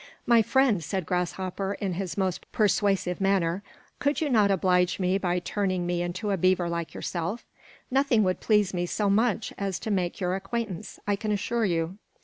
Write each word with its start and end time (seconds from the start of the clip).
"My 0.25 0.41
friend," 0.41 0.83
said 0.83 1.05
Grasshopper 1.05 1.73
in 1.75 1.93
his 1.93 2.17
most 2.17 2.51
persuasive 2.51 3.21
manner, 3.21 3.61
"could 3.99 4.19
you 4.19 4.31
not 4.31 4.49
oblige 4.49 4.99
me 4.99 5.19
by 5.19 5.37
turning 5.37 5.85
me 5.85 6.01
into 6.01 6.31
a 6.31 6.37
beaver 6.37 6.67
like 6.67 6.95
yourself? 6.95 7.45
Nothing 7.91 8.23
would 8.23 8.39
please 8.39 8.73
me 8.73 8.87
so 8.87 9.11
much 9.11 9.53
as 9.59 9.77
to 9.81 9.91
make 9.91 10.19
your 10.19 10.33
acquaintance, 10.33 10.99
I 11.07 11.15
can 11.15 11.31
assure 11.31 11.65
you." 11.65 11.99